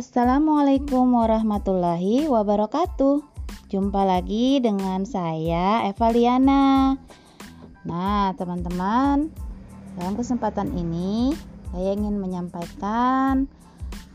Assalamualaikum 0.00 1.12
warahmatullahi 1.12 2.24
wabarakatuh. 2.24 3.20
Jumpa 3.68 4.08
lagi 4.08 4.56
dengan 4.56 5.04
saya 5.04 5.84
Eva 5.84 6.08
Liana. 6.08 6.96
Nah, 7.84 8.32
teman-teman, 8.32 9.28
dalam 10.00 10.16
kesempatan 10.16 10.72
ini 10.72 11.36
saya 11.68 11.92
ingin 11.92 12.16
menyampaikan 12.16 13.44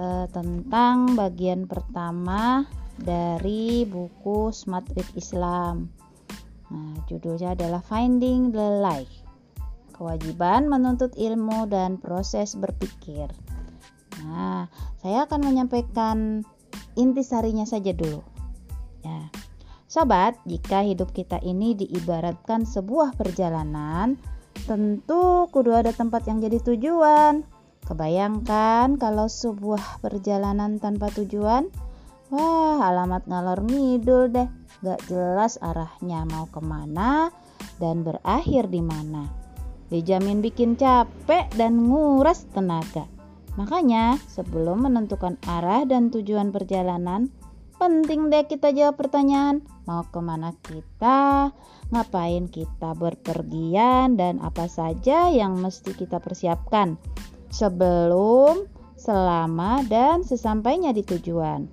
eh, 0.01 0.25
tentang 0.33 1.13
bagian 1.13 1.69
pertama 1.69 2.65
dari 2.97 3.85
buku 3.85 4.49
Smart 4.49 4.89
with 4.97 5.13
Islam. 5.13 5.93
Nah, 6.73 6.97
judulnya 7.05 7.53
adalah 7.53 7.85
Finding 7.85 8.49
the 8.49 8.81
Light. 8.81 9.13
Kewajiban 9.93 10.65
menuntut 10.65 11.13
ilmu 11.13 11.69
dan 11.69 12.01
proses 12.01 12.57
berpikir. 12.57 13.29
Nah, 14.35 14.67
saya 14.99 15.23
akan 15.23 15.47
menyampaikan 15.47 16.43
intisarinya 16.99 17.63
saja 17.63 17.95
dulu. 17.95 18.19
Ya. 18.99 19.31
Sobat, 19.87 20.35
jika 20.43 20.83
hidup 20.83 21.15
kita 21.15 21.39
ini 21.39 21.71
diibaratkan 21.71 22.67
sebuah 22.67 23.15
perjalanan, 23.15 24.19
tentu 24.67 25.47
kudu 25.55 25.71
ada 25.71 25.95
tempat 25.95 26.27
yang 26.27 26.43
jadi 26.43 26.59
tujuan. 26.59 27.47
Kebayangkan 27.85 28.99
kalau 28.99 29.31
sebuah 29.31 30.03
perjalanan 30.03 30.83
tanpa 30.83 31.07
tujuan? 31.15 31.71
Wah, 32.33 32.81
alamat 32.81 33.29
ngalor 33.29 33.63
ngidul 33.63 34.33
deh. 34.33 34.49
Gak 34.83 35.05
jelas 35.07 35.61
arahnya 35.61 36.27
mau 36.27 36.49
ke 36.51 36.59
mana 36.59 37.31
dan 37.79 38.03
berakhir 38.03 38.67
di 38.67 38.81
mana. 38.83 39.29
Dijamin 39.93 40.41
bikin 40.41 40.75
capek 40.75 41.47
dan 41.53 41.85
nguras 41.85 42.49
tenaga. 42.51 43.14
Makanya, 43.55 44.19
sebelum 44.27 44.83
menentukan 44.83 45.39
arah 45.47 45.87
dan 45.87 46.11
tujuan 46.11 46.51
perjalanan, 46.51 47.31
penting 47.79 48.31
deh 48.31 48.43
kita 48.47 48.71
jawab 48.71 48.99
pertanyaan 48.99 49.63
mau 49.87 50.03
ke 50.07 50.19
mana 50.19 50.51
kita, 50.63 51.51
ngapain 51.91 52.51
kita 52.51 52.95
berpergian, 52.95 54.19
dan 54.19 54.43
apa 54.43 54.67
saja 54.67 55.31
yang 55.31 55.59
mesti 55.59 55.95
kita 55.95 56.19
persiapkan 56.19 56.99
sebelum, 57.47 58.67
selama, 58.99 59.83
dan 59.87 60.27
sesampainya 60.27 60.91
di 60.91 61.07
tujuan. 61.07 61.67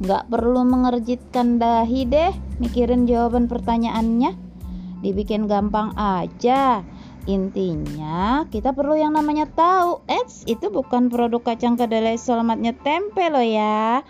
Gak 0.00 0.32
perlu 0.32 0.64
mengerjitkan 0.64 1.60
dahi 1.60 2.08
deh 2.08 2.32
mikirin 2.56 3.04
jawaban 3.04 3.44
pertanyaannya. 3.52 4.32
Dibikin 5.04 5.44
gampang 5.44 5.92
aja. 5.96 6.80
Intinya 7.28 8.48
kita 8.48 8.72
perlu 8.72 8.96
yang 8.96 9.12
namanya 9.12 9.44
tahu. 9.50 10.00
Eits, 10.08 10.48
itu 10.48 10.72
bukan 10.72 11.12
produk 11.12 11.42
kacang 11.44 11.76
kedelai 11.76 12.16
selamatnya 12.16 12.72
tempe 12.80 13.28
loh 13.28 13.44
ya. 13.44 14.00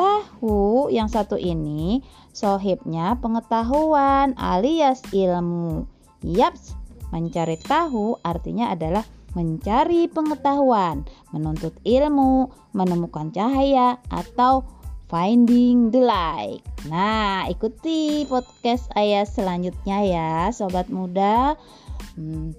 Tahu 0.00 0.88
yang 0.88 1.12
satu 1.12 1.36
ini 1.36 2.00
sohibnya 2.32 3.20
pengetahuan 3.20 4.32
alias 4.40 5.04
ilmu. 5.12 5.84
Yaps, 6.24 6.72
mencari 7.12 7.60
tahu 7.60 8.16
artinya 8.24 8.72
adalah 8.72 9.04
mencari 9.36 10.08
pengetahuan, 10.08 11.04
menuntut 11.34 11.74
ilmu, 11.84 12.48
menemukan 12.72 13.28
cahaya 13.34 14.00
atau 14.08 14.64
finding 15.12 15.92
the 15.92 16.00
light. 16.00 16.64
Nah, 16.88 17.46
ikuti 17.46 18.24
podcast 18.24 18.88
ayah 18.96 19.28
selanjutnya 19.28 19.98
ya, 20.06 20.32
sobat 20.50 20.88
muda. 20.88 21.54
Hmm, 22.14 22.54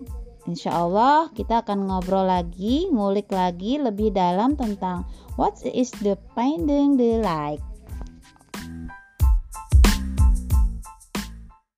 insya 0.48 0.76
Allah 0.76 1.32
kita 1.32 1.64
akan 1.64 1.88
ngobrol 1.88 2.28
lagi, 2.28 2.92
ngulik 2.92 3.32
lagi 3.32 3.80
lebih 3.80 4.12
dalam 4.12 4.60
tentang 4.60 5.08
what 5.40 5.56
is 5.64 5.92
the 6.04 6.20
finding 6.36 7.00
the 7.00 7.24
light. 7.24 7.64